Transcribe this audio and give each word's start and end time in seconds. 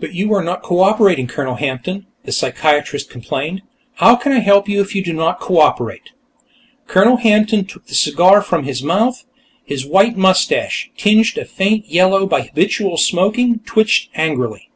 "But 0.00 0.14
you 0.14 0.32
are 0.32 0.42
not 0.42 0.62
cooperating, 0.62 1.26
Colonel 1.26 1.56
Hampton," 1.56 2.06
the 2.24 2.32
psychiatrist 2.32 3.10
complained. 3.10 3.60
"How 3.96 4.16
can 4.16 4.32
I 4.32 4.38
help 4.38 4.70
you 4.70 4.80
if 4.80 4.94
you 4.94 5.04
do 5.04 5.12
not 5.12 5.38
cooperate?" 5.38 6.12
Colonel 6.86 7.18
Hampton 7.18 7.66
took 7.66 7.86
the 7.86 7.94
cigar 7.94 8.40
from 8.40 8.64
his 8.64 8.82
mouth. 8.82 9.26
His 9.62 9.84
white 9.84 10.16
mustache, 10.16 10.90
tinged 10.96 11.36
a 11.36 11.44
faint 11.44 11.86
yellow 11.90 12.24
by 12.26 12.40
habitual 12.40 12.96
smoking, 12.96 13.58
twitched 13.66 14.08
angrily. 14.14 14.70